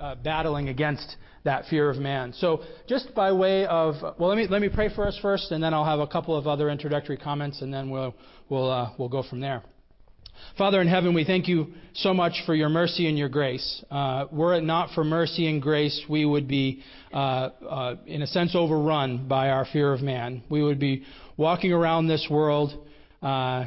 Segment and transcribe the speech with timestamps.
[0.00, 2.32] uh, battling against that fear of man.
[2.34, 5.62] So, just by way of, well, let me let me pray for us first, and
[5.62, 8.14] then I'll have a couple of other introductory comments, and then we'll
[8.48, 9.62] we'll uh, we'll go from there.
[10.56, 13.84] Father in heaven, we thank you so much for your mercy and your grace.
[13.90, 17.16] Uh, were it not for mercy and grace, we would be, uh,
[17.68, 20.42] uh, in a sense, overrun by our fear of man.
[20.48, 21.04] We would be
[21.36, 22.72] walking around this world,
[23.22, 23.66] uh,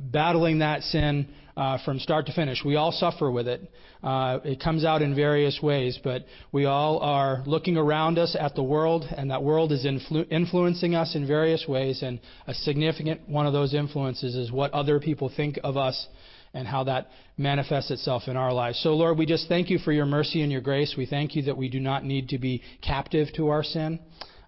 [0.00, 2.64] battling that sin uh, from start to finish.
[2.64, 3.70] We all suffer with it.
[4.02, 8.54] Uh, it comes out in various ways, but we all are looking around us at
[8.54, 12.02] the world, and that world is influ- influencing us in various ways.
[12.02, 16.08] And a significant one of those influences is what other people think of us
[16.52, 18.80] and how that manifests itself in our lives.
[18.82, 20.94] So, Lord, we just thank you for your mercy and your grace.
[20.96, 23.98] We thank you that we do not need to be captive to our sin.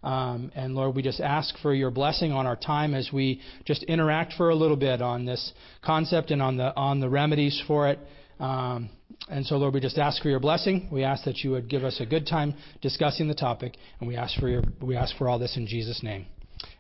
[0.07, 3.83] Um, and Lord, we just ask for your blessing on our time as we just
[3.83, 5.53] interact for a little bit on this
[5.85, 7.99] concept and on the on the remedies for it.
[8.39, 8.89] Um,
[9.29, 10.89] and so, Lord, we just ask for your blessing.
[10.93, 14.15] We ask that you would give us a good time discussing the topic, and we
[14.15, 16.27] ask for your we ask for all this in Jesus' name,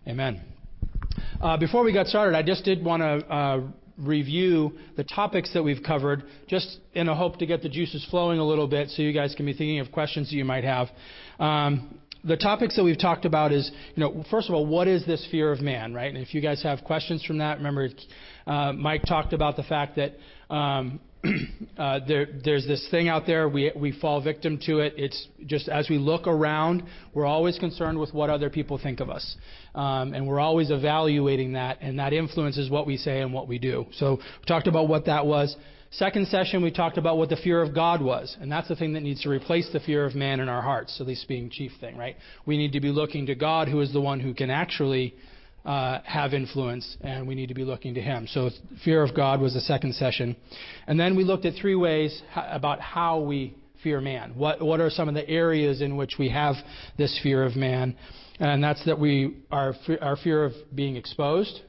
[0.06, 0.40] Amen.
[1.40, 3.26] Uh, before we got started, I just did want to.
[3.28, 3.60] Uh,
[3.98, 8.38] review the topics that we've covered, just in a hope to get the juices flowing
[8.38, 10.88] a little bit so you guys can be thinking of questions that you might have.
[11.40, 15.06] Um, the topics that we've talked about is, you know, first of all, what is
[15.06, 16.12] this fear of man, right?
[16.12, 17.88] And if you guys have questions from that, remember,
[18.46, 20.14] uh, Mike talked about the fact that
[20.52, 21.00] um,
[21.78, 24.94] uh, there, there's this thing out there, we, we fall victim to it.
[24.96, 26.82] It's just as we look around,
[27.14, 29.36] we're always concerned with what other people think of us.
[29.74, 33.58] Um, and we're always evaluating that, and that influences what we say and what we
[33.58, 33.86] do.
[33.94, 35.56] So we talked about what that was.
[35.92, 38.92] Second session, we talked about what the fear of God was, and that's the thing
[38.94, 41.72] that needs to replace the fear of man in our hearts, at least being chief
[41.80, 42.16] thing, right?
[42.44, 45.14] We need to be looking to God, who is the one who can actually
[45.64, 48.26] uh, have influence, and we need to be looking to Him.
[48.28, 48.50] So,
[48.84, 50.36] fear of God was the second session.
[50.86, 54.32] And then we looked at three ways about how we fear man.
[54.36, 56.56] What, what are some of the areas in which we have
[56.98, 57.96] this fear of man?
[58.38, 61.60] And that's that we our, our fear of being exposed,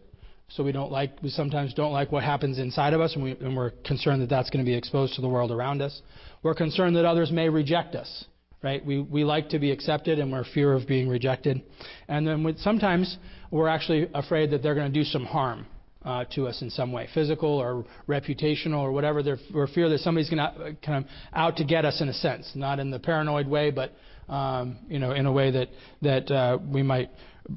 [0.50, 3.32] so we don't like we sometimes don't like what happens inside of us and, we,
[3.32, 6.02] and we're concerned that that's going to be exposed to the world around us.
[6.44, 8.26] We're concerned that others may reject us
[8.64, 8.84] right?
[8.86, 11.62] We, we like to be accepted and we're fear of being rejected.
[12.08, 13.18] And then with, sometimes
[13.52, 15.68] we're actually afraid that they're going to do some harm
[16.04, 19.22] uh, to us in some way physical or reputational or whatever.
[19.22, 22.10] They're, we're fear that somebody's going to uh, kind of out to get us in
[22.10, 23.92] a sense not in the paranoid way but
[24.30, 25.70] um, you know in a way that
[26.02, 27.10] that uh, we might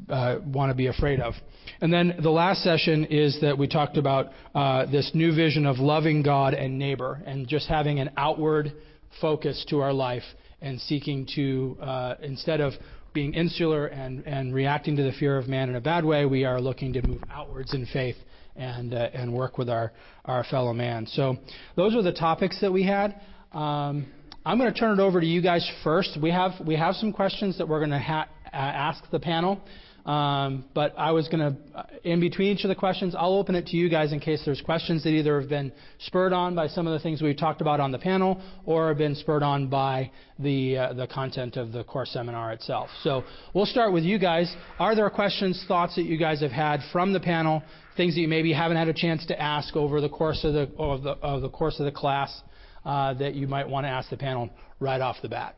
[0.09, 1.35] uh, want to be afraid of.
[1.81, 5.79] And then the last session is that we talked about uh, this new vision of
[5.79, 8.73] loving God and neighbor and just having an outward
[9.21, 10.23] focus to our life
[10.61, 12.75] and seeking to, uh, instead of
[13.13, 16.45] being insular and, and reacting to the fear of man in a bad way, we
[16.45, 18.17] are looking to move outwards in faith
[18.57, 19.93] and, uh, and work with our,
[20.25, 21.07] our fellow man.
[21.07, 21.37] So
[21.77, 23.21] those are the topics that we had.
[23.53, 24.07] Um,
[24.45, 26.19] I'm going to turn it over to you guys first.
[26.21, 29.61] We have, we have some questions that we're going to ha- ask the panel.
[30.07, 33.67] Um, but I was going to, in between each of the questions, I'll open it
[33.67, 36.87] to you guys in case there's questions that either have been spurred on by some
[36.87, 40.11] of the things we've talked about on the panel or have been spurred on by
[40.39, 42.89] the, uh, the content of the course seminar itself.
[43.03, 43.25] So
[43.55, 44.55] we'll start with you guys.
[44.79, 47.63] Are there questions, thoughts that you guys have had from the panel,
[47.97, 50.71] things that you maybe haven't had a chance to ask over the course of the,
[50.79, 52.41] of the, of the course of the class
[52.87, 54.49] uh, that you might want to ask the panel
[54.81, 55.57] right off the bat?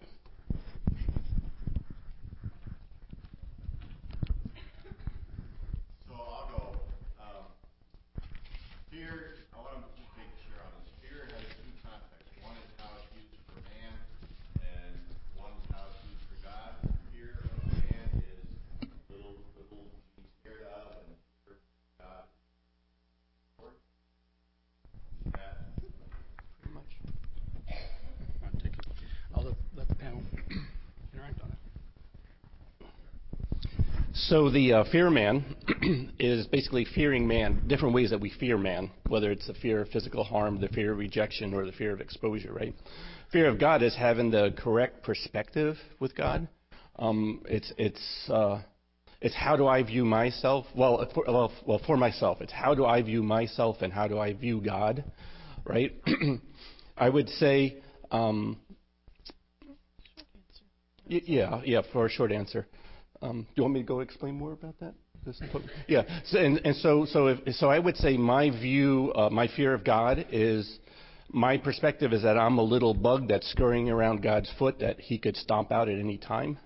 [34.33, 35.45] So the uh, fear man
[36.19, 39.91] is basically fearing man, different ways that we fear man, whether it's the fear of
[39.91, 42.75] physical harm, the fear of rejection, or the fear of exposure, right?
[43.31, 46.49] Fear of God is having the correct perspective with God.
[46.99, 48.63] Um, it's it's uh,
[49.21, 50.65] it's how do I view myself?
[50.75, 54.19] Well, for, well, well, for myself, it's how do I view myself and how do
[54.19, 55.05] I view God,
[55.67, 55.95] right?
[56.97, 58.59] I would say, um,
[61.05, 62.67] yeah, yeah, for a short answer.
[63.23, 64.95] Um, do you want me to go explain more about that?
[65.87, 66.03] Yeah.
[66.25, 69.73] So, and, and so, so, if, so I would say my view, uh, my fear
[69.73, 70.79] of God is,
[71.29, 75.19] my perspective is that I'm a little bug that's scurrying around God's foot that He
[75.19, 76.59] could stomp out at any time.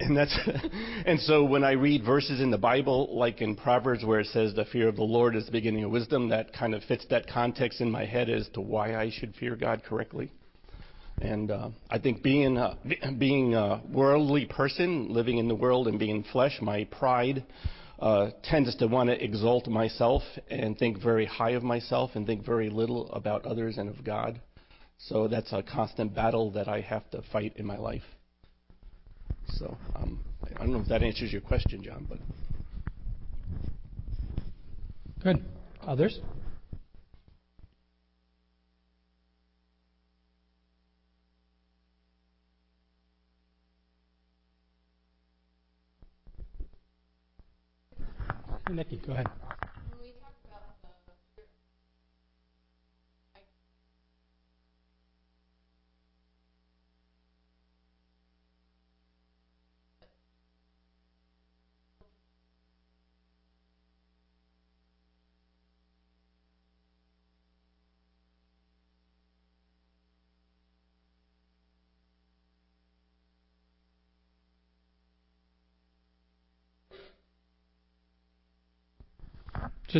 [0.00, 0.38] And that's,
[1.06, 4.54] and so when I read verses in the Bible, like in Proverbs where it says
[4.54, 7.26] the fear of the Lord is the beginning of wisdom, that kind of fits that
[7.26, 10.30] context in my head as to why I should fear God correctly.
[11.20, 12.76] And uh, I think being uh,
[13.18, 17.44] being a worldly person, living in the world and being flesh, my pride
[17.98, 22.44] uh, tends to want to exalt myself and think very high of myself and think
[22.44, 24.40] very little about others and of God.
[24.98, 28.02] So that's a constant battle that I have to fight in my life.
[29.48, 30.22] So um,
[30.54, 32.18] I don't know if that answers your question, John, but.
[35.22, 35.44] Good.
[35.82, 36.20] Others?
[48.68, 49.45] Nikki, go ahead.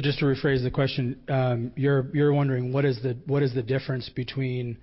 [0.00, 3.62] Just to rephrase the question, um, you're you're wondering what is the what is the
[3.62, 4.78] difference between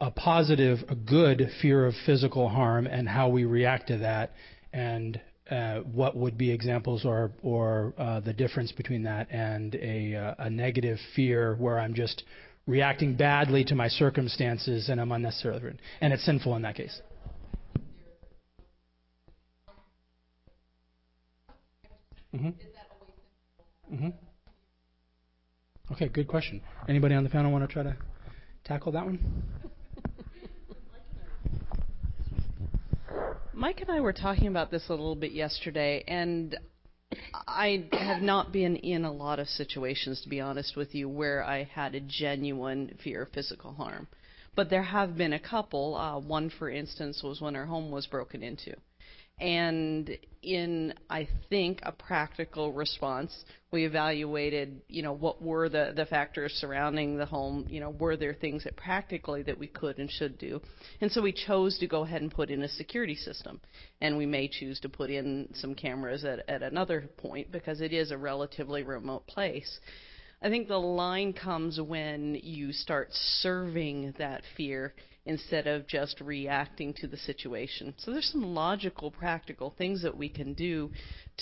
[0.00, 4.32] a positive, a good fear of physical harm and how we react to that,
[4.72, 5.20] and
[5.50, 10.34] uh, what would be examples or or uh, the difference between that and a uh,
[10.38, 12.24] a negative fear where I'm just
[12.66, 17.00] reacting badly to my circumstances and I'm unnecessarily and it's sinful in that case.
[22.34, 24.08] Mm-hmm.
[25.90, 26.60] Okay, good question.
[26.86, 27.96] Anybody on the panel want to try to
[28.64, 29.18] tackle that one?
[33.54, 36.56] Mike and I were talking about this a little bit yesterday, and
[37.32, 41.42] I have not been in a lot of situations, to be honest with you, where
[41.42, 44.08] I had a genuine fear of physical harm.
[44.54, 45.96] But there have been a couple.
[45.96, 48.76] Uh, one, for instance, was when our home was broken into
[49.40, 50.10] and
[50.42, 56.52] in I think a practical response, we evaluated, you know, what were the the factors
[56.54, 60.38] surrounding the home, you know, were there things that practically that we could and should
[60.38, 60.60] do,
[61.00, 63.60] and so we chose to go ahead and put in a security system,
[64.00, 67.92] and we may choose to put in some cameras at at another point because it
[67.92, 69.80] is a relatively remote place.
[70.40, 74.94] I think the line comes when you start serving that fear
[75.28, 77.94] instead of just reacting to the situation.
[77.98, 80.90] So there's some logical, practical things that we can do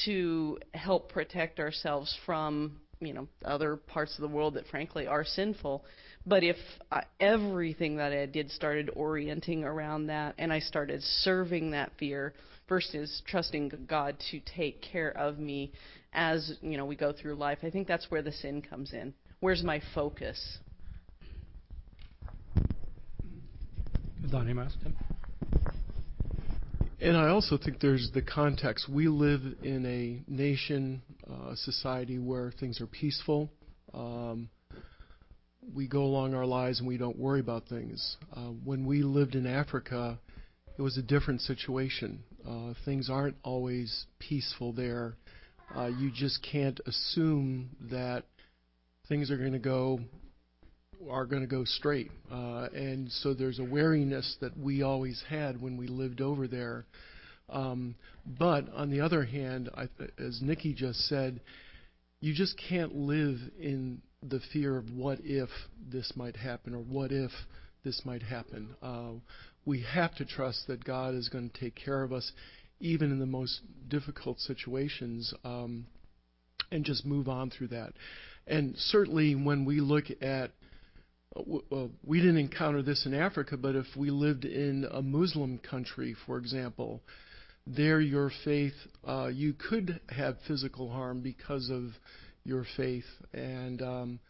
[0.04, 5.24] to help protect ourselves from, you know, other parts of the world that frankly are
[5.24, 5.84] sinful.
[6.26, 6.56] But if
[6.90, 12.34] uh, everything that I did started orienting around that and I started serving that fear
[12.68, 15.70] versus trusting God to take care of me
[16.12, 19.14] as, you know, we go through life, I think that's where the sin comes in.
[19.38, 20.58] Where's my focus?
[27.00, 28.88] And I also think there's the context.
[28.88, 33.50] We live in a nation, uh, society where things are peaceful.
[33.92, 34.48] Um,
[35.74, 38.16] we go along our lives and we don't worry about things.
[38.34, 40.18] Uh, when we lived in Africa,
[40.78, 42.20] it was a different situation.
[42.48, 45.16] Uh, things aren't always peaceful there.
[45.98, 48.24] You just can't assume that
[49.08, 50.00] things are going to go
[51.10, 52.10] are going to go straight.
[52.30, 56.84] Uh, and so there's a wariness that we always had when we lived over there.
[57.48, 57.94] Um,
[58.38, 61.40] but on the other hand, I, as Nikki just said,
[62.20, 65.48] you just can't live in the fear of what if
[65.90, 67.30] this might happen or what if
[67.84, 68.74] this might happen.
[68.82, 69.12] Uh,
[69.64, 72.32] we have to trust that God is going to take care of us,
[72.80, 75.86] even in the most difficult situations, um,
[76.70, 77.92] and just move on through that.
[78.46, 80.50] And certainly, when we look at
[82.04, 86.38] we didn't encounter this in Africa, but if we lived in a Muslim country, for
[86.38, 87.02] example,
[87.66, 88.74] there your faith,
[89.06, 91.90] uh, you could have physical harm because of
[92.44, 94.20] your faith, and um,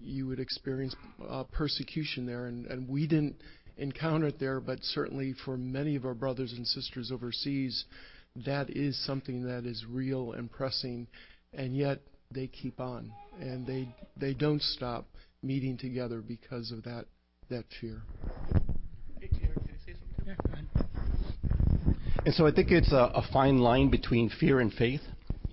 [0.00, 0.94] you would experience
[1.28, 2.46] uh, persecution there.
[2.46, 3.36] And, and we didn't
[3.76, 7.84] encounter it there, but certainly for many of our brothers and sisters overseas,
[8.44, 11.06] that is something that is real and pressing,
[11.52, 12.00] and yet
[12.32, 15.06] they keep on and they they don't stop
[15.42, 17.06] meeting together because of that
[17.48, 18.02] that fear.
[22.24, 25.00] And so I think it's a, a fine line between fear and faith.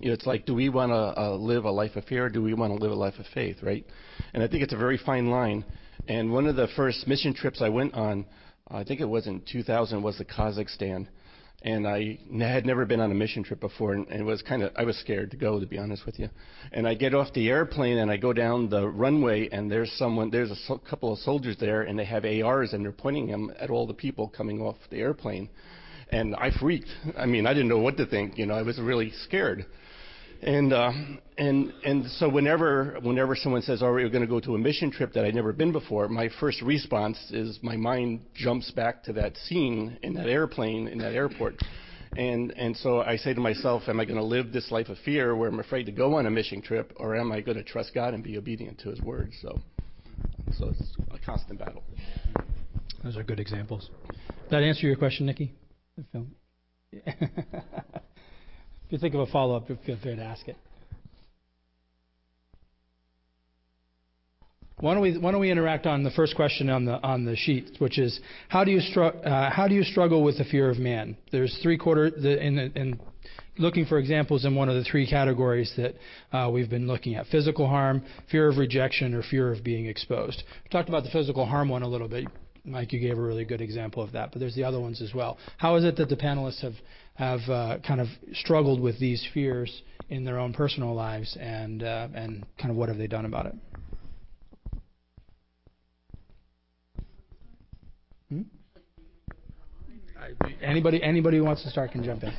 [0.00, 2.28] You know, it's like, do we want to uh, live a life of fear or
[2.28, 3.86] do we want to live a life of faith, right?
[4.34, 5.64] And I think it's a very fine line.
[6.08, 8.26] And one of the first mission trips I went on,
[8.68, 11.06] I think it was in 2000, was to Kazakhstan.
[11.64, 14.72] And I had never been on a mission trip before, and, and was kind of
[14.76, 16.28] I was scared to go, to be honest with you.
[16.72, 20.30] And I get off the airplane and I go down the runway, and there's someone,
[20.30, 23.50] there's a so- couple of soldiers there, and they have ARs, and they're pointing them
[23.58, 25.48] at all the people coming off the airplane,
[26.10, 26.90] and I freaked.
[27.16, 28.36] I mean, I didn't know what to think.
[28.36, 29.64] You know, I was really scared.
[30.44, 30.92] And uh,
[31.38, 34.90] and and so whenever whenever someone says, "Oh, we're going to go to a mission
[34.90, 39.14] trip that I'd never been before," my first response is my mind jumps back to
[39.14, 41.54] that scene in that airplane in that airport.
[42.18, 44.98] And and so I say to myself, am I going to live this life of
[44.98, 47.64] fear where I'm afraid to go on a mission trip, or am I going to
[47.64, 49.32] trust God and be obedient to His word?
[49.40, 49.58] So,
[50.58, 51.82] so it's a constant battle.
[53.02, 53.88] Those are good examples.
[54.50, 55.54] That answer your question, Nikki?
[58.86, 60.56] If you think of a follow up, feel free to ask it.
[64.80, 67.36] Why don't we why don't we interact on the first question on the on the
[67.36, 70.68] sheet, which is how do you stru- uh, how do you struggle with the fear
[70.68, 71.16] of man?
[71.30, 73.00] There's three quarter the, in, in
[73.56, 75.94] looking for examples in one of the three categories that
[76.36, 80.42] uh, we've been looking at: physical harm, fear of rejection, or fear of being exposed.
[80.64, 82.26] We talked about the physical harm one a little bit.
[82.66, 85.12] Mike, you gave a really good example of that, but there's the other ones as
[85.12, 85.36] well.
[85.58, 86.74] How is it that the panelists have
[87.14, 92.08] have uh, kind of struggled with these fears in their own personal lives, and uh,
[92.14, 93.54] and kind of what have they done about it?
[98.30, 98.42] Hmm?
[100.62, 102.32] Anybody anybody who wants to start can jump in.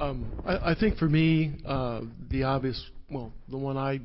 [0.00, 4.00] Um, I, I, think for me, uh, the obvious, well, the one I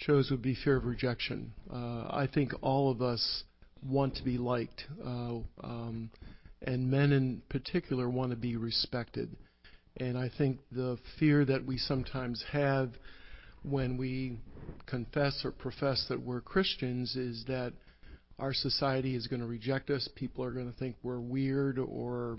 [0.00, 1.52] chose would be fear of rejection.
[1.72, 3.44] Uh, I think all of us
[3.86, 6.10] want to be liked, uh, um,
[6.62, 9.36] and men in particular want to be respected.
[9.96, 12.90] And I think the fear that we sometimes have
[13.62, 14.38] when we
[14.86, 17.72] confess or profess that we're Christians is that
[18.38, 20.08] our society is going to reject us.
[20.14, 22.38] People are going to think we're weird or,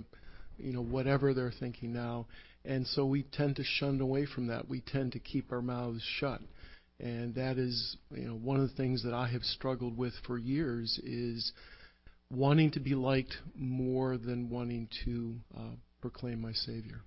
[0.57, 2.25] you know, whatever they're thinking now.
[2.65, 4.67] And so we tend to shun away from that.
[4.67, 6.41] We tend to keep our mouths shut
[7.01, 10.37] and that is you know one of the things that I have struggled with for
[10.37, 11.51] years is
[12.31, 17.01] wanting to be liked more than wanting to uh, proclaim my Savior.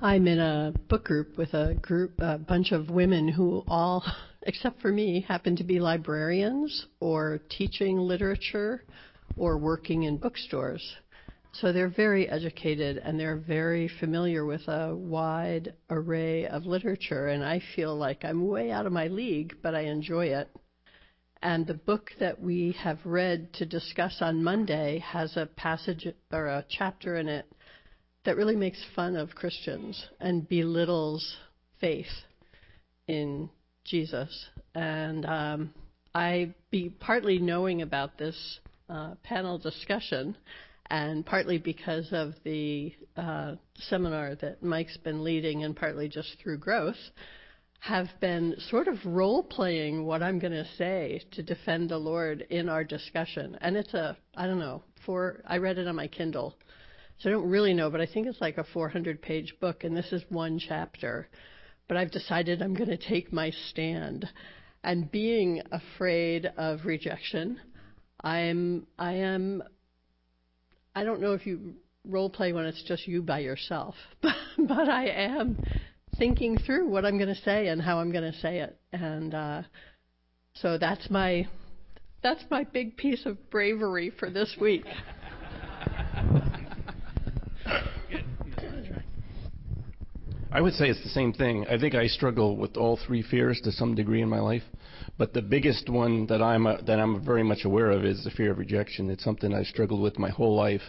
[0.00, 4.04] I'm in a book group with a group, a bunch of women who all,
[4.42, 8.84] except for me, happen to be librarians or teaching literature
[9.38, 10.96] or working in bookstores.
[11.60, 17.42] So they're very educated and they're very familiar with a wide array of literature, and
[17.42, 20.50] I feel like I'm way out of my league, but I enjoy it.
[21.42, 26.46] And the book that we have read to discuss on Monday has a passage or
[26.46, 27.46] a chapter in it
[28.24, 31.36] that really makes fun of Christians and belittles
[31.80, 32.24] faith
[33.06, 33.48] in
[33.84, 34.48] Jesus.
[34.74, 35.74] And um,
[36.14, 38.58] I, be partly knowing about this
[38.90, 40.36] uh, panel discussion,
[40.90, 46.58] and partly because of the uh, seminar that Mike's been leading, and partly just through
[46.58, 46.96] growth,
[47.80, 52.46] have been sort of role playing what I'm going to say to defend the Lord
[52.50, 53.56] in our discussion.
[53.60, 56.56] And it's a, I don't know, four, I read it on my Kindle.
[57.18, 59.96] So I don't really know, but I think it's like a 400 page book, and
[59.96, 61.28] this is one chapter.
[61.88, 64.28] But I've decided I'm going to take my stand.
[64.82, 67.60] And being afraid of rejection,
[68.22, 69.62] I'm, I am
[70.96, 71.74] I don't know if you
[72.08, 75.58] role play when it's just you by yourself, but, but I am
[76.18, 79.34] thinking through what I'm going to say and how I'm going to say it, and
[79.34, 79.62] uh,
[80.54, 81.46] so that's my
[82.22, 84.84] that's my big piece of bravery for this week.
[90.56, 91.66] I would say it's the same thing.
[91.68, 94.62] I think I struggle with all three fears to some degree in my life,
[95.18, 98.30] but the biggest one that I'm uh, that I'm very much aware of is the
[98.30, 99.10] fear of rejection.
[99.10, 100.80] It's something I struggled with my whole life.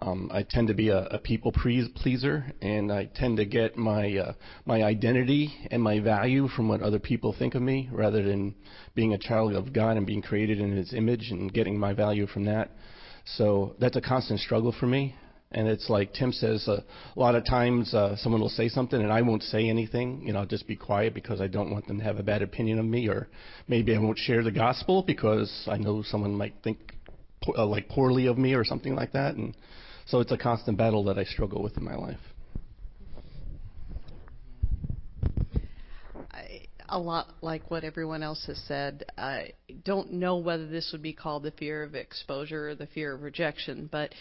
[0.00, 4.16] Um, I tend to be a, a people pleaser, and I tend to get my
[4.16, 4.32] uh,
[4.66, 8.56] my identity and my value from what other people think of me, rather than
[8.96, 12.26] being a child of God and being created in His image and getting my value
[12.26, 12.72] from that.
[13.36, 15.14] So that's a constant struggle for me.
[15.54, 16.80] And it's like Tim says, uh,
[17.16, 20.20] a lot of times uh, someone will say something and I won't say anything.
[20.26, 22.42] You know, I'll just be quiet because I don't want them to have a bad
[22.42, 23.28] opinion of me, or
[23.68, 26.78] maybe I won't share the gospel because I know someone might think
[27.56, 29.36] uh, like poorly of me or something like that.
[29.36, 29.56] And
[30.06, 32.18] so it's a constant battle that I struggle with in my life.
[36.88, 39.04] a lot like what everyone else has said.
[39.16, 39.52] I
[39.84, 43.22] don't know whether this would be called the fear of exposure or the fear of
[43.22, 44.14] rejection, but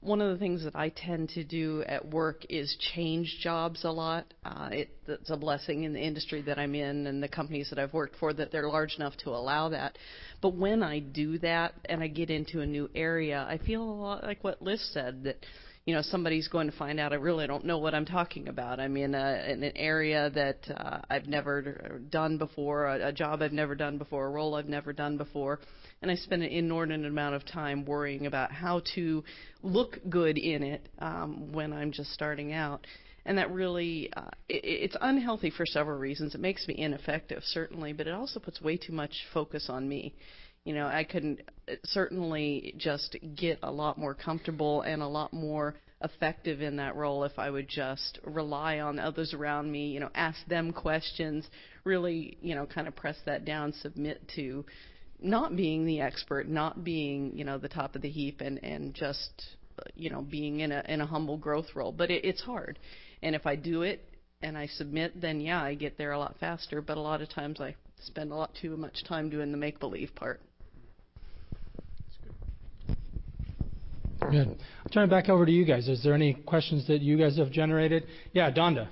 [0.00, 3.90] one of the things that I tend to do at work is change jobs a
[3.90, 4.32] lot.
[4.44, 7.80] Uh, it, it's a blessing in the industry that I'm in and the companies that
[7.80, 9.98] I've worked for that they're large enough to allow that.
[10.40, 13.84] But when I do that and I get into a new area, I feel a
[13.84, 15.44] lot like what Liz said that
[15.88, 18.78] you know somebody's going to find out I really don't know what I'm talking about.
[18.78, 23.40] I'm in, a, in an area that uh, I've never done before, a, a job
[23.40, 25.60] I've never done before, a role I've never done before,
[26.02, 29.24] and I spend an inordinate amount of time worrying about how to
[29.62, 32.86] look good in it um, when I'm just starting out.
[33.24, 36.34] And that really, uh, it, it's unhealthy for several reasons.
[36.34, 40.12] It makes me ineffective, certainly, but it also puts way too much focus on me.
[40.64, 41.38] You know, I can
[41.68, 46.94] uh, certainly just get a lot more comfortable and a lot more effective in that
[46.94, 51.46] role if I would just rely on others around me, you know, ask them questions,
[51.84, 54.64] really, you know, kind of press that down, submit to
[55.20, 58.94] not being the expert, not being, you know, the top of the heap and and
[58.94, 59.30] just
[59.78, 61.92] uh, you know, being in a in a humble growth role.
[61.92, 62.78] But it, it's hard.
[63.22, 64.07] And if I do it
[64.42, 67.28] and I submit, then yeah, I get there a lot faster, but a lot of
[67.28, 70.40] times I spend a lot too much time doing the make believe part.
[74.30, 74.58] Good.
[74.84, 75.88] I'll turn it back over to you guys.
[75.88, 78.04] Is there any questions that you guys have generated?
[78.32, 78.88] Yeah, Donda.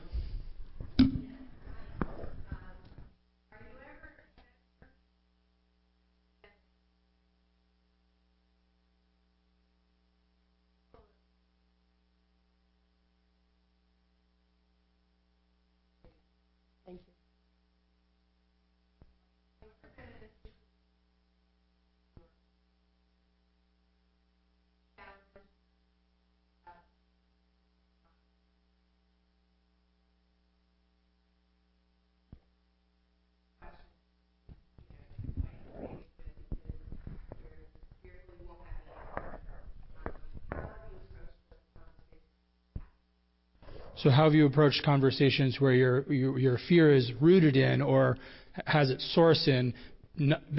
[44.06, 48.16] So how have you approached conversations where your your, your fear is rooted in or
[48.64, 49.75] has its source in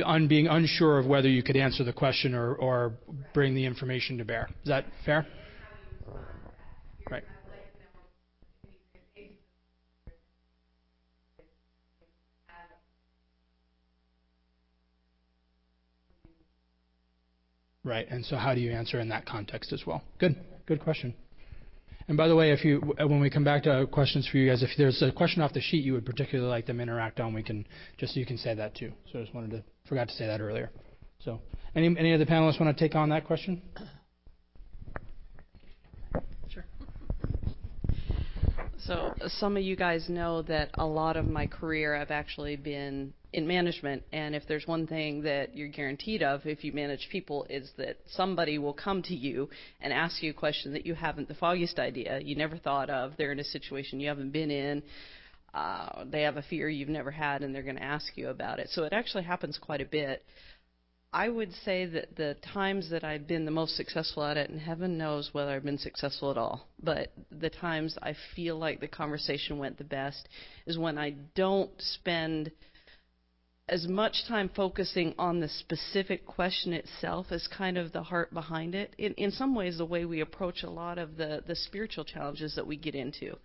[0.04, 2.92] on being unsure of whether you could answer the question or, or
[3.34, 4.50] bring the information to bear?
[4.64, 5.26] Is that fair?
[7.10, 7.24] Right.
[17.86, 18.08] Right.
[18.10, 20.04] And so how do you answer in that context as well?
[20.20, 20.36] Good.
[20.66, 21.14] Good question.
[22.08, 24.64] And by the way, if you when we come back to questions for you guys,
[24.64, 27.44] if there's a question off the sheet you would particularly like them interact on, we
[27.44, 27.68] can
[27.98, 28.94] just so you can say that too.
[29.12, 30.72] So I just wanted to forgot to say that earlier.
[31.20, 31.42] So
[31.76, 33.62] any any of the panelists want to take on that question?
[36.48, 36.66] Sure.
[38.78, 43.14] So some of you guys know that a lot of my career I've actually been
[43.34, 44.04] in management.
[44.12, 47.98] And if there's one thing that you're guaranteed of if you manage people is that
[48.08, 49.50] somebody will come to you
[49.82, 53.14] and ask you a question that you haven't the foggiest idea, you never thought of.
[53.18, 54.84] They're in a situation you haven't been in.
[55.54, 58.60] Uh, they have a fear you've never had, and they're going to ask you about
[58.60, 58.70] it.
[58.70, 60.24] So it actually happens quite a bit.
[61.14, 64.60] I would say that the times that I've been the most successful at it, and
[64.60, 68.88] heaven knows whether I've been successful at all, but the times I feel like the
[68.88, 70.28] conversation went the best
[70.66, 72.52] is when I don't spend
[73.70, 78.74] as much time focusing on the specific question itself as kind of the heart behind
[78.74, 78.94] it.
[78.98, 82.56] In, in some ways, the way we approach a lot of the, the spiritual challenges
[82.56, 83.38] that we get into.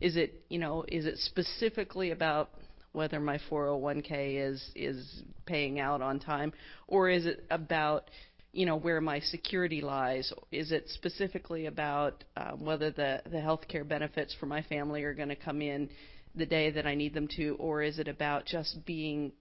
[0.00, 2.50] Is it, you know, is it specifically about
[2.92, 6.52] whether my 401k is is paying out on time,
[6.88, 8.10] or is it about
[8.52, 10.32] you know where my security lies?
[10.50, 15.12] Is it specifically about uh, whether the the health care benefits for my family are
[15.12, 15.90] going to come in
[16.34, 19.32] the day that I need them to, or is it about just being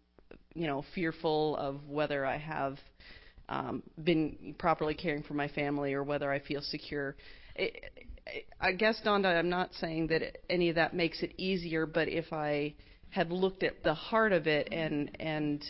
[0.55, 2.77] you know, fearful of whether I have
[3.49, 7.15] um, been properly caring for my family or whether I feel secure.
[7.55, 7.83] It,
[8.59, 12.33] I guess, Donda, I'm not saying that any of that makes it easier, but if
[12.33, 12.73] I
[13.09, 15.63] have looked at the heart of it and and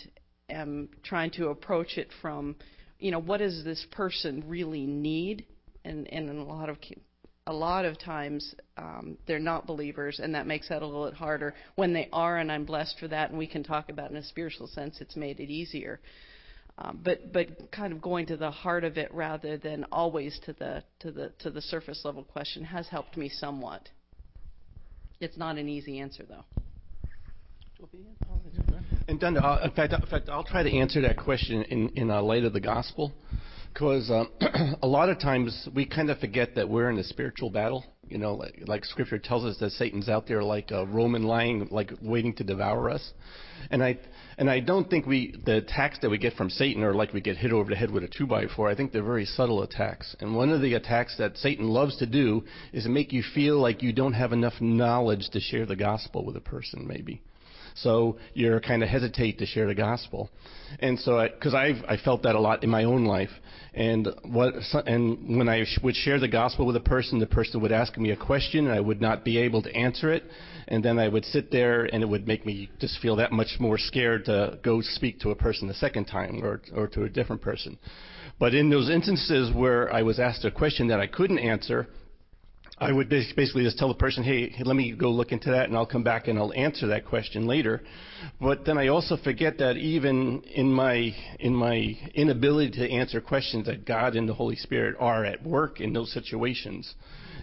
[0.49, 2.55] am trying to approach it from,
[2.99, 5.45] you know, what does this person really need?
[5.83, 6.77] And, and in a lot of
[7.47, 11.13] a lot of times um, they're not believers, and that makes that a little bit
[11.13, 11.53] harder.
[11.75, 14.23] When they are, and I'm blessed for that, and we can talk about in a
[14.23, 15.99] spiritual sense, it's made it easier.
[16.79, 20.53] Um, but but kind of going to the heart of it rather than always to
[20.53, 23.89] the to the to the surface level question has helped me somewhat.
[25.21, 26.43] It's not an easy answer though.
[29.07, 32.21] And Dunda, in fact, in fact, I'll try to answer that question in in uh,
[32.23, 33.13] light of the gospel
[33.75, 34.29] because um,
[34.81, 38.17] a lot of times we kind of forget that we're in a spiritual battle You
[38.17, 41.91] know, like, like Scripture tells us that Satan's out there like a Roman lion, like
[42.01, 43.11] waiting to devour us.
[43.69, 43.97] And I
[44.37, 47.19] and I don't think we the attacks that we get from Satan are like we
[47.19, 48.69] get hit over the head with a two by four.
[48.69, 50.15] I think they're very subtle attacks.
[50.21, 53.59] And one of the attacks that Satan loves to do is to make you feel
[53.59, 57.21] like you don't have enough knowledge to share the gospel with a person, maybe.
[57.75, 60.29] So you're kind of hesitate to share the gospel.
[60.79, 63.29] And so, because I've I felt that a lot in my own life,
[63.73, 64.53] and what
[64.85, 68.11] and when I would share the gospel with a person, the person would ask me
[68.11, 70.23] a question, and I would not be able to answer it,
[70.67, 73.57] and then I would sit there, and it would make me just feel that much
[73.59, 77.09] more scared to go speak to a person the second time, or or to a
[77.09, 77.77] different person.
[78.39, 81.87] But in those instances where I was asked a question that I couldn't answer,
[82.77, 85.77] I would basically just tell the person, hey, let me go look into that and
[85.77, 87.81] I'll come back and I'll answer that question later.
[88.41, 93.67] But then I also forget that even in my, in my inability to answer questions
[93.67, 96.95] that God and the Holy Spirit are at work in those situations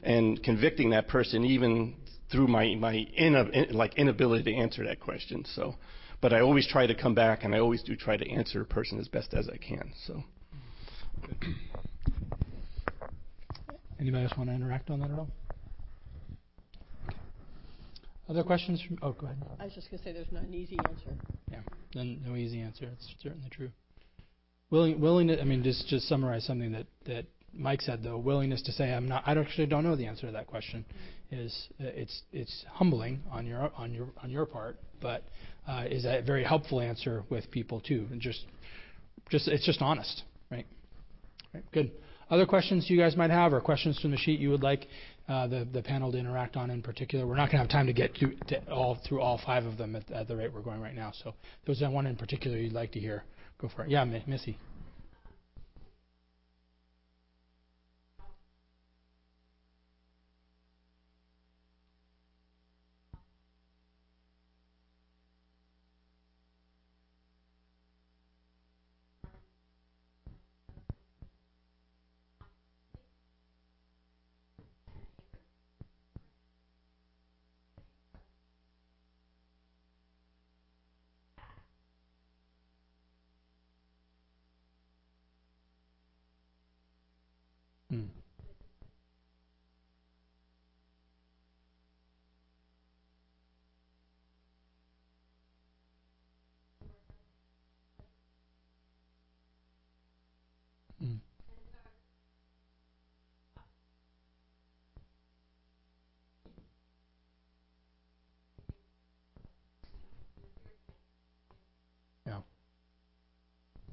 [0.03, 1.95] and convicting that person even
[2.31, 5.47] through my, my in, like inability to answer that question.
[5.55, 5.77] So,
[6.21, 8.67] but I always try to come back and I always do try to answer a
[8.67, 9.93] person as best as I can.
[10.07, 10.25] So.
[14.03, 15.29] Anybody else want to interact on that at all?
[18.29, 18.99] Other questions from?
[19.01, 19.37] Oh, go ahead.
[19.61, 21.15] I was just going to say there's not an easy answer.
[21.53, 21.61] Yeah,
[21.95, 22.87] no, no easy answer.
[22.93, 23.71] It's certainly true.
[24.71, 25.39] Willing, willingness.
[25.41, 28.19] I mean, just just summarize something that that Mike said though.
[28.19, 29.23] Willingness to say I'm not.
[29.25, 30.85] I actually don't know the answer to that question.
[31.31, 35.23] Is it's it's humbling on your on your on your part, but
[35.69, 38.09] uh, is a very helpful answer with people too.
[38.11, 38.47] And just
[39.31, 40.67] just it's just honest, right?
[41.55, 41.63] Right.
[41.71, 41.93] Good.
[42.33, 44.89] Other questions you guys might have, or questions from the sheet you would like
[45.29, 47.27] uh, the, panel to interact on in particular?
[47.27, 50.35] We're not going to have time to get through all five of them at, the
[50.35, 51.13] rate we're going right now.
[51.23, 53.25] So, if there's one in particular you'd like to hear,
[53.61, 53.91] go for it.
[53.91, 54.57] Yeah, Missy.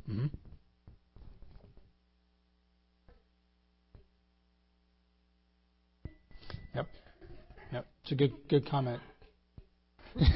[0.10, 0.26] Mm-hmm.
[6.76, 6.88] Yep.
[7.72, 7.88] Yep.
[8.04, 9.02] It's a good good comment.
[10.16, 10.28] Even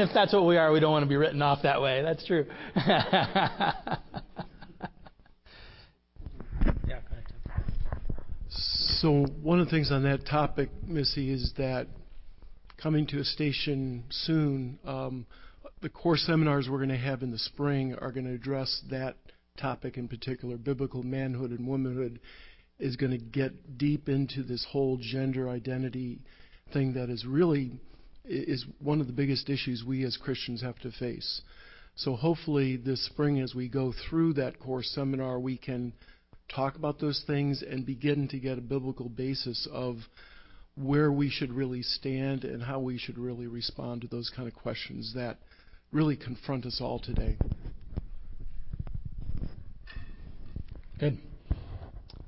[0.00, 2.02] if that's what we are, we don't want to be written off that way.
[2.02, 2.46] That's true.
[9.00, 11.86] so one of the things on that topic, Missy, is that
[12.82, 15.26] coming to a station soon, um,
[15.82, 19.16] the core seminars we're going to have in the spring are going to address that
[19.58, 22.18] topic in particular, biblical manhood and womanhood
[22.78, 26.18] is going to get deep into this whole gender identity
[26.72, 27.72] thing that is really
[28.24, 31.42] is one of the biggest issues we as Christians have to face.
[31.94, 35.92] So hopefully this spring as we go through that core seminar we can
[36.54, 39.96] talk about those things and begin to get a biblical basis of
[40.74, 44.54] where we should really stand and how we should really respond to those kind of
[44.54, 45.38] questions that
[45.96, 47.38] really confront us all today.
[51.00, 51.18] Good.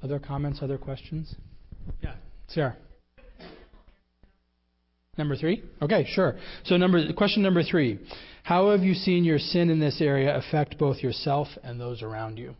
[0.02, 1.34] Other comments, other questions?
[2.02, 2.14] Yeah,
[2.48, 2.76] Sarah.
[5.18, 5.62] Number three?
[5.82, 6.36] Okay, sure.
[6.64, 7.98] So number question number three.
[8.42, 12.38] How have you seen your sin in this area affect both yourself and those around
[12.38, 12.54] you?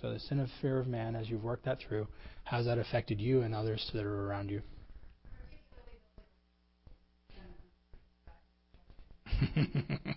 [0.00, 2.06] So the sin of fear of man, as you've worked that through,
[2.44, 4.62] how's that affected you and others that are around you?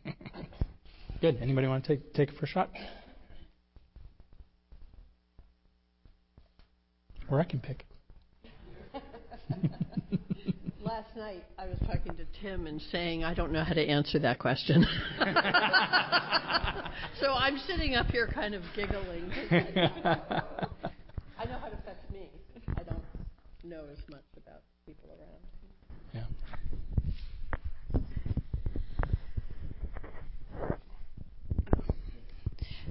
[1.20, 1.40] Good.
[1.42, 2.70] Anybody want to take take it for a shot?
[7.30, 7.86] Or I can pick.
[10.82, 14.20] Last night I was talking to Tim and saying I don't know how to answer
[14.20, 14.86] that question.
[17.20, 19.32] so I'm sitting up here kind of giggling.
[19.50, 19.56] I,
[21.40, 22.30] I know how it affects me.
[22.78, 23.04] I don't
[23.64, 25.47] know as much about people around.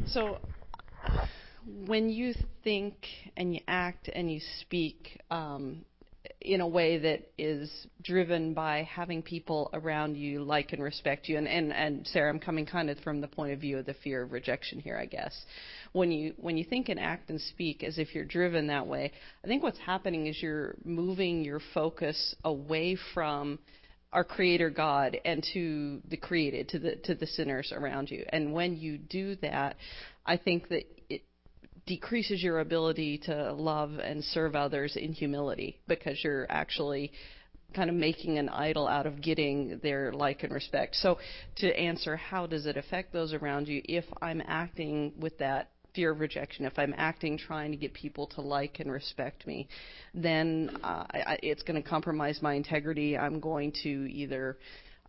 [0.06, 0.38] So
[1.86, 2.94] when you think
[3.36, 5.84] and you act and you speak um,
[6.40, 7.70] in a way that is
[8.02, 11.36] driven by having people around you like and respect you.
[11.36, 13.94] And, and, and Sarah, I'm coming kind of from the point of view of the
[13.94, 15.34] fear of rejection here, I guess.
[15.92, 19.12] When you when you think and act and speak as if you're driven that way,
[19.42, 23.58] I think what's happening is you're moving your focus away from
[24.16, 28.24] our creator God and to the created, to the to the sinners around you.
[28.30, 29.76] And when you do that,
[30.24, 31.22] I think that it
[31.86, 37.12] decreases your ability to love and serve others in humility because you're actually
[37.74, 40.96] kind of making an idol out of getting their like and respect.
[40.96, 41.18] So,
[41.56, 46.12] to answer, how does it affect those around you if I'm acting with that fear
[46.12, 49.66] of rejection, if I'm acting trying to get people to like and respect me,
[50.14, 53.18] then uh, I, it's going to compromise my integrity.
[53.18, 54.58] I'm going to either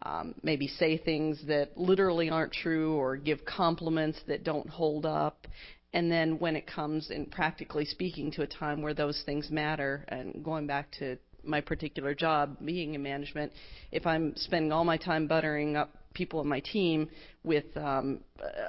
[0.02, 5.46] um, maybe say things that literally aren't true or give compliments that don't hold up.
[5.94, 10.06] And then when it comes in practically speaking to a time where those things matter,
[10.08, 13.52] and going back to my particular job, being in management,
[13.92, 17.10] if I'm spending all my time buttering up people on my team
[17.44, 18.20] with um,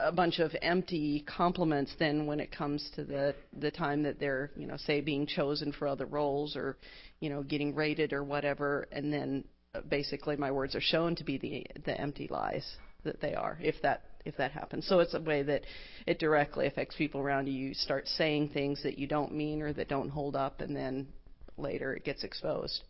[0.00, 4.50] a bunch of empty compliments, then when it comes to the the time that they're,
[4.56, 6.76] you know, say being chosen for other roles or,
[7.20, 9.44] you know, getting rated or whatever, and then
[9.88, 12.66] basically my words are shown to be the the empty lies
[13.04, 14.86] that they are, if that if that happens.
[14.86, 15.62] So it's a way that
[16.06, 17.54] it directly affects people around you.
[17.68, 21.08] You start saying things that you don't mean or that don't hold up, and then
[21.56, 22.82] later it gets exposed.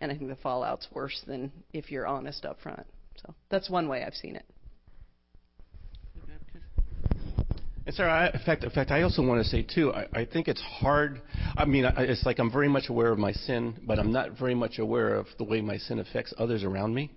[0.00, 2.86] And I think the fallout's worse than if you're honest up front.
[3.16, 4.44] So that's one way I've seen it.
[7.86, 9.92] And Sarah, I, in fact, in fact, I also want to say too.
[9.92, 11.20] I, I think it's hard.
[11.54, 14.38] I mean, I, it's like I'm very much aware of my sin, but I'm not
[14.38, 17.10] very much aware of the way my sin affects others around me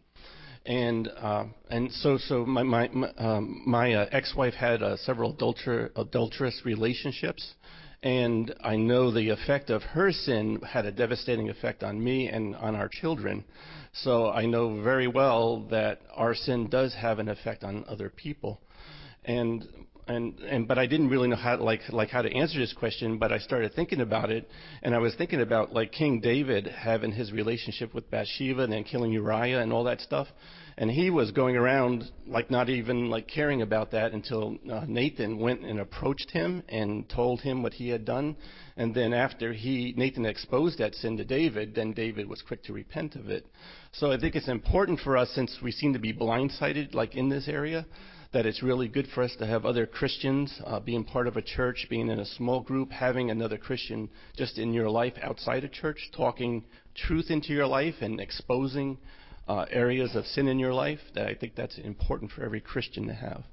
[0.68, 5.34] and uh, and so so my my my, um, my uh, ex-wife had uh, several
[5.34, 7.56] adulter, adulterous relationships,
[8.04, 12.56] and I know the effect of her sin had a devastating effect on me and
[12.56, 13.44] on our children.
[13.94, 18.62] So I know very well that our sin does have an effect on other people,
[19.26, 19.68] and
[20.08, 23.18] and and but I didn't really know how like like how to answer this question.
[23.18, 24.48] But I started thinking about it,
[24.84, 28.84] and I was thinking about like King David having his relationship with Bathsheba and then
[28.84, 30.28] killing Uriah and all that stuff,
[30.78, 35.40] and he was going around like not even like caring about that until uh, Nathan
[35.40, 38.36] went and approached him and told him what he had done,
[38.76, 42.74] and then after he Nathan exposed that sin to David, then David was quick to
[42.74, 43.48] repent of it.
[43.92, 47.30] So I think it's important for us since we seem to be blindsided like in
[47.30, 47.86] this area
[48.34, 51.42] that it's really good for us to have other Christians, uh, being part of a
[51.42, 55.72] church, being in a small group, having another Christian just in your life outside of
[55.72, 58.98] church, talking truth into your life and exposing
[59.48, 61.00] uh, areas of sin in your life.
[61.16, 63.44] That I think that's important for every Christian to have.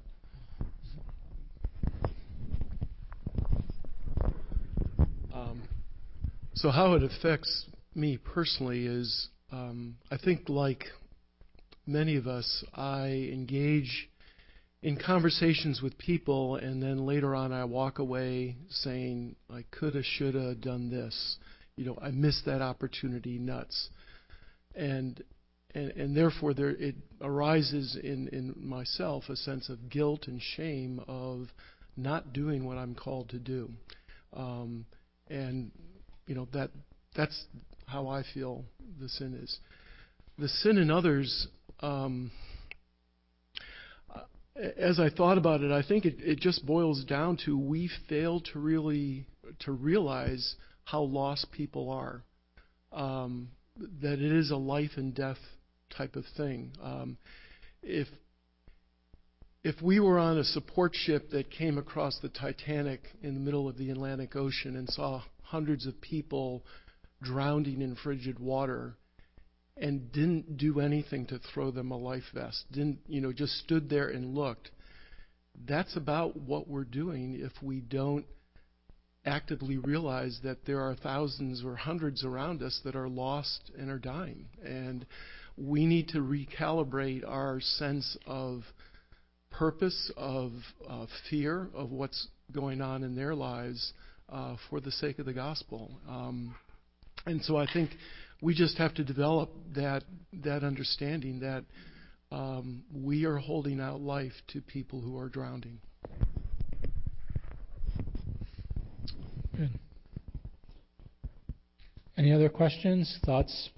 [5.33, 5.63] Um,
[6.53, 10.85] so how it affects me personally is, um, I think, like
[11.87, 14.09] many of us, I engage
[14.81, 20.55] in conversations with people, and then later on I walk away saying, I coulda, shoulda
[20.55, 21.37] done this.
[21.75, 23.89] You know, I missed that opportunity nuts.
[24.75, 25.23] And
[25.75, 31.01] and, and therefore there it arises in, in myself a sense of guilt and shame
[31.07, 31.47] of
[31.97, 33.69] not doing what I'm called to do.
[34.33, 34.85] Um,
[35.29, 35.71] and
[36.25, 36.71] you know that
[37.15, 37.45] that's
[37.85, 38.63] how I feel
[38.99, 39.59] the sin is.
[40.39, 41.47] The sin in others
[41.81, 42.31] um,
[44.77, 48.39] as I thought about it, I think it, it just boils down to we fail
[48.53, 49.25] to really
[49.59, 52.23] to realize how lost people are.
[52.93, 53.49] Um,
[54.01, 55.37] that it is a life and death
[55.89, 56.71] type of thing.
[56.81, 57.17] Um,
[57.81, 58.07] if
[59.63, 63.67] if we were on a support ship that came across the Titanic in the middle
[63.67, 66.63] of the Atlantic Ocean and saw hundreds of people
[67.23, 68.95] drowning in frigid water,
[69.77, 73.89] and didn't do anything to throw them a life vest, didn't, you know, just stood
[73.89, 74.71] there and looked.
[75.67, 78.25] That's about what we're doing if we don't
[79.25, 83.99] actively realize that there are thousands or hundreds around us that are lost and are
[83.99, 84.45] dying.
[84.63, 85.05] And
[85.57, 88.61] we need to recalibrate our sense of
[89.51, 90.51] purpose, of
[90.87, 93.93] uh, fear of what's going on in their lives
[94.29, 95.91] uh, for the sake of the gospel.
[96.09, 96.55] Um,
[97.25, 97.91] and so I think
[98.41, 100.03] we just have to develop that
[100.43, 101.63] that understanding that
[102.31, 105.79] um, we are holding out life to people who are drowning.
[109.55, 109.79] Good.
[112.17, 113.69] Any other questions, thoughts,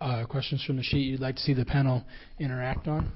[0.00, 2.04] uh, questions from the sheet you'd like to see the panel
[2.38, 3.10] interact on?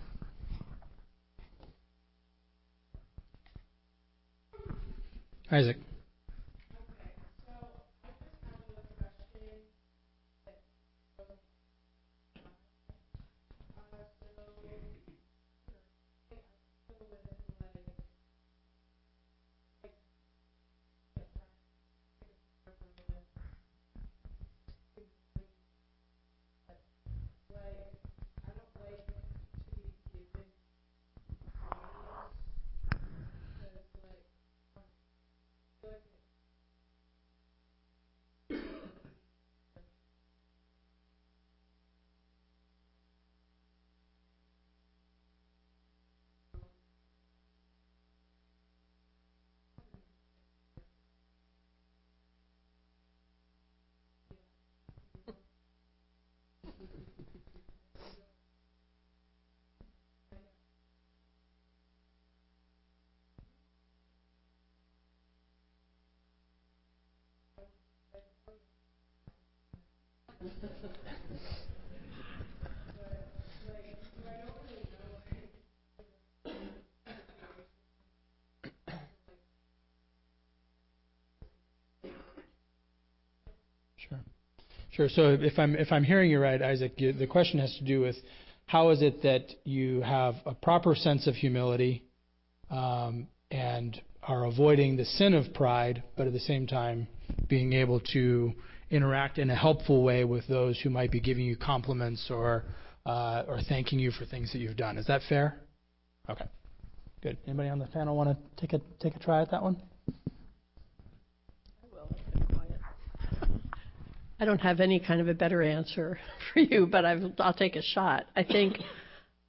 [5.50, 5.76] Isaac.
[83.96, 84.18] Sure.
[84.90, 85.08] Sure.
[85.08, 88.16] So if I'm if I'm hearing you right, Isaac, the question has to do with
[88.66, 92.02] how is it that you have a proper sense of humility
[92.70, 97.06] um, and are avoiding the sin of pride, but at the same time
[97.48, 98.52] being able to
[98.92, 102.64] interact in a helpful way with those who might be giving you compliments or
[103.06, 104.96] uh, or thanking you for things that you've done.
[104.96, 105.58] Is that fair?
[106.28, 106.44] Okay.
[107.22, 107.38] Good.
[107.46, 109.80] Anybody on the panel want to take a take a try at that one?
[111.82, 112.16] I will.
[114.38, 116.18] I don't have any kind of a better answer
[116.52, 118.26] for you, but i will take a shot.
[118.36, 118.76] I think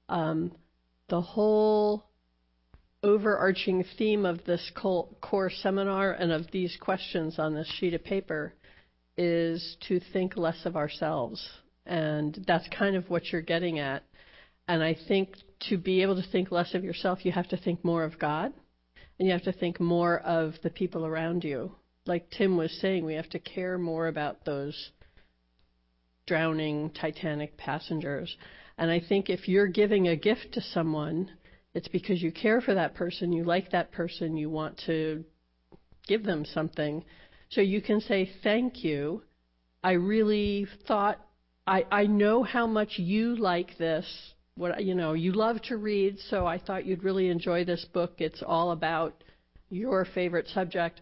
[0.07, 0.51] um,
[1.09, 2.05] the whole
[3.03, 8.53] overarching theme of this core seminar and of these questions on this sheet of paper
[9.17, 11.47] is to think less of ourselves.
[11.85, 14.03] And that's kind of what you're getting at.
[14.67, 15.35] And I think
[15.69, 18.53] to be able to think less of yourself, you have to think more of God
[19.19, 21.73] and you have to think more of the people around you
[22.05, 24.91] like Tim was saying, we have to care more about those
[26.25, 28.35] drowning Titanic passengers.
[28.77, 31.31] And I think if you're giving a gift to someone,
[31.73, 35.23] it's because you care for that person, you like that person, you want to
[36.07, 37.03] give them something.
[37.53, 39.23] So you can say, Thank you.
[39.83, 41.19] I really thought,
[41.67, 44.05] I, I know how much you like this.
[44.55, 48.13] What you know, you love to read, so I thought you'd really enjoy this book.
[48.19, 49.23] It's all about
[49.69, 51.01] your favorite subject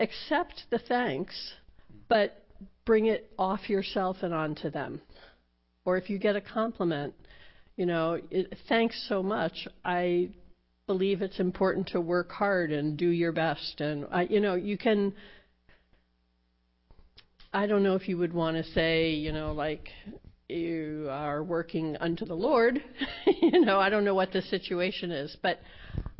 [0.00, 1.52] accept the thanks,
[2.08, 2.44] but
[2.84, 5.00] bring it off yourself and onto them.
[5.84, 7.14] Or if you get a compliment,
[7.76, 9.66] you know, it, thanks so much.
[9.84, 10.30] I
[10.86, 13.80] believe it's important to work hard and do your best.
[13.80, 15.14] And, I, you know, you can.
[17.54, 19.88] I don't know if you would want to say, you know, like,
[20.48, 22.82] you are working unto the Lord.
[23.26, 25.60] you know, I don't know what the situation is, but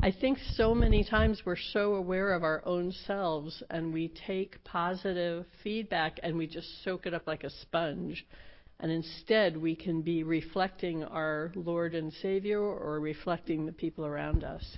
[0.01, 4.63] I think so many times we're so aware of our own selves and we take
[4.63, 8.25] positive feedback and we just soak it up like a sponge.
[8.79, 14.45] And instead, we can be reflecting our Lord and Savior or reflecting the people around
[14.45, 14.77] us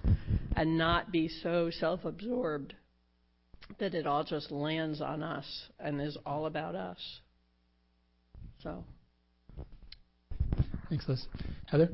[0.55, 2.73] and not be so self absorbed
[3.79, 5.45] that it all just lands on us
[5.79, 7.19] and is all about us.
[8.63, 8.83] So.
[10.89, 11.25] Thanks, Liz.
[11.67, 11.89] Heather?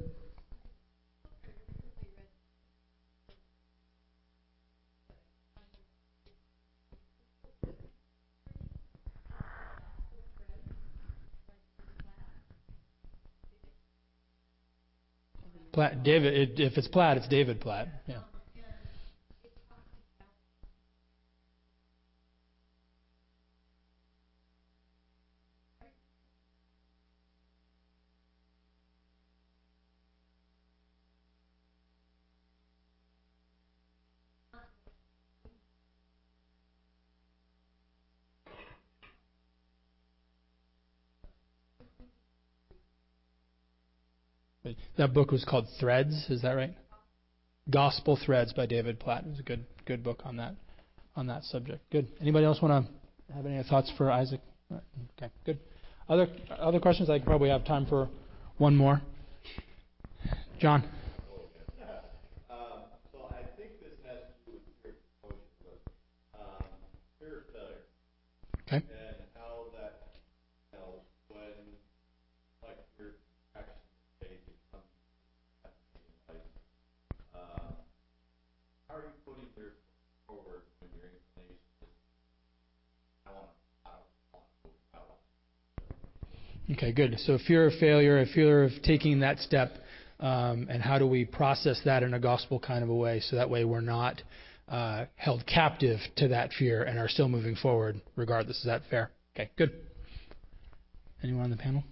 [15.73, 16.59] Platt, David.
[16.59, 17.87] If it's Platt, it's David Platt.
[18.07, 18.19] Yeah.
[44.97, 46.27] That book was called Threads.
[46.29, 46.73] Is that right?
[47.69, 49.23] Gospel Threads by David Platt.
[49.25, 50.55] It was a good good book on that
[51.15, 51.89] on that subject.
[51.91, 52.07] Good.
[52.21, 54.41] Anybody else want to have any thoughts for Isaac?
[54.71, 55.59] Okay, good.
[56.09, 57.09] Other other questions?
[57.09, 58.09] I probably have time for
[58.57, 59.01] one more.
[60.59, 60.83] John.
[68.67, 68.83] Okay.
[86.71, 87.17] Okay, good.
[87.25, 89.73] So fear of failure, a fear of taking that step,
[90.19, 93.35] um, and how do we process that in a gospel kind of a way so
[93.35, 94.21] that way we're not
[94.69, 98.57] uh, held captive to that fear and are still moving forward regardless.
[98.59, 99.11] Is that fair?
[99.35, 99.71] Okay, good.
[101.21, 101.83] Anyone on the panel?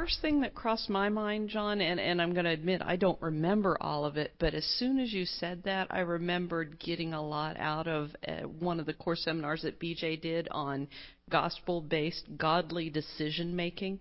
[0.00, 3.20] First thing that crossed my mind, John, and, and I'm going to admit I don't
[3.20, 7.20] remember all of it, but as soon as you said that, I remembered getting a
[7.20, 10.88] lot out of uh, one of the core seminars that BJ did on
[11.28, 14.00] gospel based godly decision making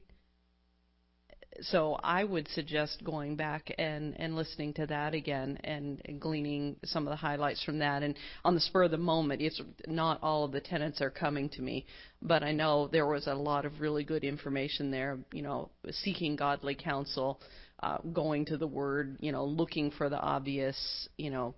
[1.61, 6.75] so I would suggest going back and, and listening to that again and, and gleaning
[6.85, 8.03] some of the highlights from that.
[8.03, 11.49] And on the spur of the moment, it's not all of the tenants are coming
[11.49, 11.85] to me,
[12.21, 15.19] but I know there was a lot of really good information there.
[15.31, 17.41] You know, seeking godly counsel,
[17.81, 21.55] uh, going to the Word, you know, looking for the obvious, you know,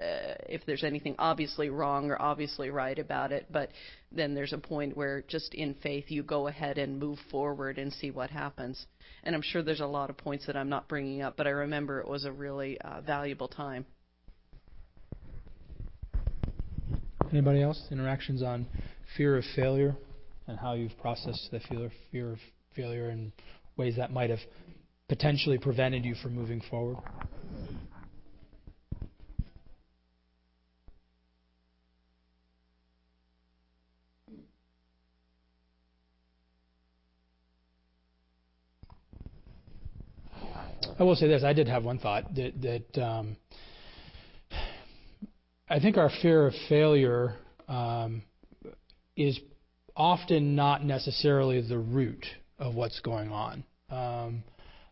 [0.00, 3.70] uh, if there's anything obviously wrong or obviously right about it, but
[4.10, 7.92] then there's a point where just in faith you go ahead and move forward and
[7.92, 8.86] see what happens.
[9.22, 11.50] And I'm sure there's a lot of points that I'm not bringing up, but I
[11.50, 13.84] remember it was a really uh, valuable time.
[17.30, 17.82] Anybody else?
[17.90, 18.66] Interactions on
[19.16, 19.94] fear of failure
[20.46, 21.60] and how you've processed the
[22.10, 22.38] fear, of
[22.74, 23.32] failure and
[23.76, 24.40] ways that might have
[25.08, 26.96] potentially prevented you from moving forward?
[40.98, 43.36] I will say this: I did have one thought that um,
[45.68, 47.36] I think our fear of failure
[47.68, 48.22] um,
[49.16, 49.38] is
[49.96, 52.24] often not necessarily the root
[52.58, 53.64] of what's going on.
[53.90, 54.44] Um,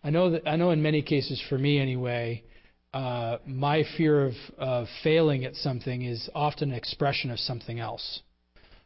[0.03, 2.45] I know that I know in many cases, for me anyway,
[2.93, 8.23] uh, my fear of, failing at something is often an expression of something else.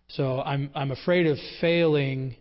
[0.08, 2.36] So I'm I'm afraid of failing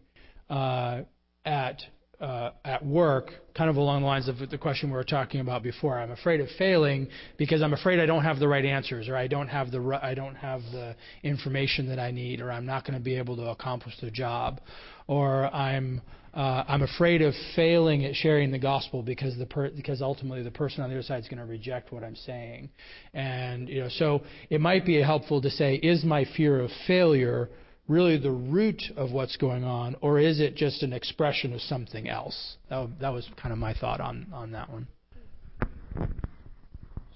[0.50, 1.02] uh,
[1.46, 1.82] at
[2.24, 5.62] uh, at work, kind of along the lines of the question we were talking about
[5.62, 6.00] before.
[6.00, 9.28] I'm afraid of failing because I'm afraid I don't have the right answers, or I
[9.28, 12.98] don't have the I don't have the information that I need, or I'm not going
[12.98, 14.62] to be able to accomplish the job,
[15.08, 16.02] or I'm
[16.34, 20.52] uh, I'm afraid of failing at sharing the gospel because the per- because ultimately the
[20.52, 22.70] person on the other side is going to reject what I'm saying,
[23.14, 27.50] and you know so it might be helpful to say, is my fear of failure
[27.88, 32.08] really the root of what's going on, or is it just an expression of something
[32.08, 32.56] else?
[32.70, 34.88] That, that was kind of my thought on, on that one.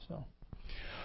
[0.07, 0.23] So,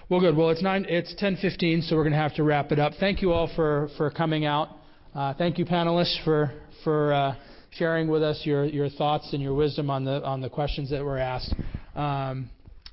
[0.09, 0.37] well, good.
[0.37, 0.87] Well, it's nine.
[0.89, 2.93] It's 10:15, so we're going to have to wrap it up.
[2.99, 4.69] Thank you all for for coming out.
[5.15, 6.53] Uh, thank you, panelists, for
[6.85, 7.35] for uh,
[7.71, 11.05] sharing with us your your thoughts and your wisdom on the on the questions that
[11.05, 11.55] were asked.
[11.95, 12.51] Um,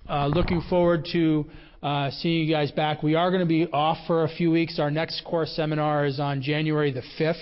[0.10, 1.46] looking forward to
[1.82, 3.04] uh, seeing you guys back.
[3.04, 4.80] We are going to be off for a few weeks.
[4.80, 7.36] Our next core seminar is on January the 5th.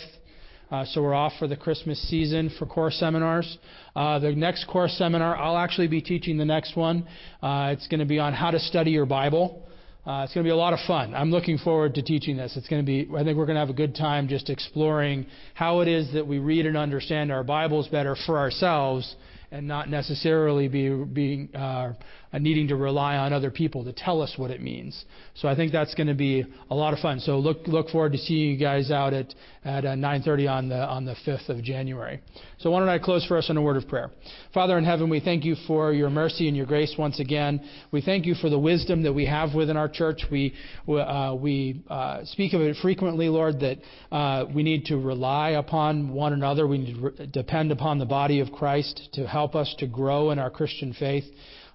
[0.69, 3.57] Uh, so we're off for the Christmas season for core seminars.
[3.95, 7.07] Uh, the next core seminar, I'll actually be teaching the next one.
[7.41, 9.63] Uh, it's going to be on how to study your Bible.
[10.05, 11.13] Uh, it's going to be a lot of fun.
[11.13, 12.55] I'm looking forward to teaching this.
[12.57, 15.25] It's going to be, I think we're going to have a good time just exploring
[15.53, 19.15] how it is that we read and understand our Bibles better for ourselves
[19.51, 21.93] and not necessarily be being uh,
[22.33, 25.05] needing to rely on other people to tell us what it means.
[25.35, 27.19] So I think that's going to be a lot of fun.
[27.19, 30.77] So look look forward to seeing you guys out at at uh, 9:30 on the
[30.77, 32.21] on the 5th of January.
[32.59, 34.11] So why don't I close for us in a word of prayer?
[34.53, 37.61] Father in heaven, we thank you for your mercy and your grace once again.
[37.91, 40.21] We thank you for the wisdom that we have within our church.
[40.31, 40.53] We
[40.87, 43.77] uh, we uh, speak of it frequently, Lord, that
[44.11, 46.67] uh, we need to rely upon one another.
[46.67, 50.39] We need to depend upon the body of Christ to help us to grow in
[50.39, 51.25] our Christian faith.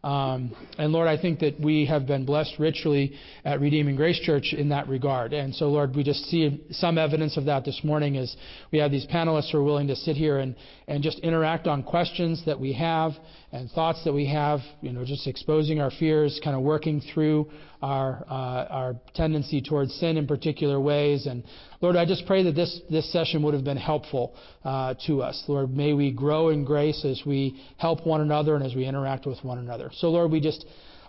[0.05, 4.53] Um, and Lord, I think that we have been blessed richly at Redeeming Grace Church
[4.57, 5.33] in that regard.
[5.33, 8.37] And so, Lord, we just see some evidence of that this morning as
[8.73, 10.57] we have these panelists who are willing to sit here and,
[10.89, 13.13] and just interact on questions that we have
[13.53, 17.51] and thoughts that we have, you know, just exposing our fears, kind of working through
[17.83, 21.27] our, uh, our tendency towards sin in particular ways.
[21.27, 21.45] And
[21.83, 24.35] Lord, I just pray that this, this session would have been helpful
[24.65, 25.45] uh, to us.
[25.49, 29.27] Lord, may we grow in grace as we help one another and as we interact
[29.27, 29.91] with one another.
[29.97, 30.65] So, Lord, we just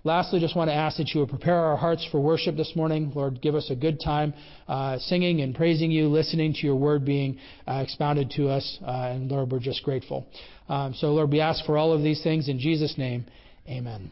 [0.05, 3.13] Lastly, just want to ask that you would prepare our hearts for worship this morning.
[3.15, 4.33] Lord, give us a good time
[4.67, 8.79] uh, singing and praising you, listening to your word being uh, expounded to us.
[8.85, 10.25] Uh, and Lord, we're just grateful.
[10.67, 13.25] Um, so, Lord, we ask for all of these things in Jesus' name.
[13.67, 14.11] Amen.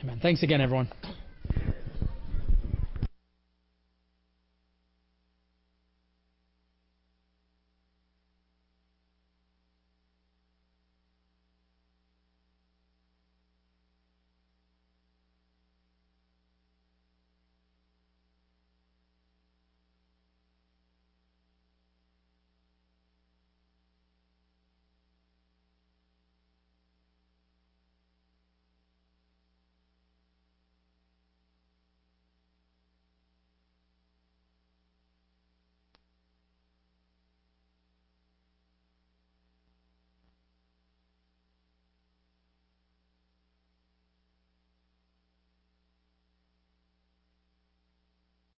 [0.00, 0.20] Amen.
[0.22, 0.88] Thanks again, everyone.